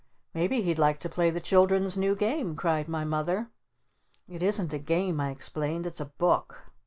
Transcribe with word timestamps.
"Maybe 0.33 0.63
he'd 0.63 0.79
like 0.79 0.97
to 1.01 1.09
play 1.09 1.29
the 1.29 1.39
Children's 1.39 1.95
new 1.95 2.15
Game!" 2.15 2.55
cried 2.55 2.87
my 2.87 3.05
Mother. 3.05 3.51
"It 4.27 4.41
isn't 4.41 4.73
a 4.73 4.79
Game," 4.79 5.19
I 5.19 5.29
explained. 5.29 5.85
"It's 5.85 5.99
a 6.01 6.05
Book!" 6.05 6.71